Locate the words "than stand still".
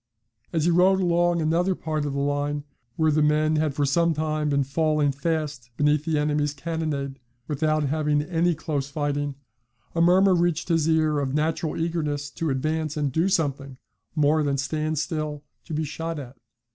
14.41-15.43